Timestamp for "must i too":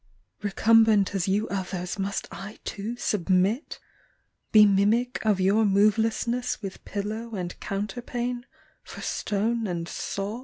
1.99-2.95